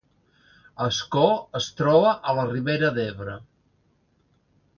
[0.85, 1.25] Ascó
[1.59, 3.37] es troba a la Ribera d’Ebre